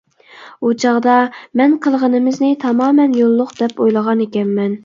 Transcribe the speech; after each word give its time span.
ئۇ 0.67 0.71
چاغدا 0.83 1.17
مەن 1.61 1.77
قىلغىنىمىزنى 1.83 2.51
تامامەن 2.65 3.15
يوللۇق 3.23 3.55
دەپ 3.63 3.85
ئويلىغانىكەنمەن. 3.85 4.77